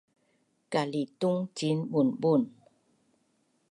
[0.71, 2.41] kalitung ciin bunbun